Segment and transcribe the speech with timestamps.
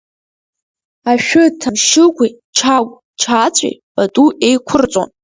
[1.11, 5.09] Ашәы Ҭамшьыгәи Чагә Чаҵәи пату еиқәырҵон.